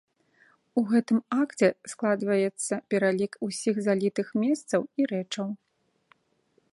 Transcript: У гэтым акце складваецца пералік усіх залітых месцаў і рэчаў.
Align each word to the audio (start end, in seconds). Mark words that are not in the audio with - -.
У 0.81 0.83
гэтым 0.91 1.19
акце 1.41 1.67
складваецца 1.93 2.73
пералік 2.93 3.33
усіх 3.49 3.75
залітых 3.89 4.27
месцаў 4.45 4.81
і 5.03 5.11
рэчаў. 5.15 5.47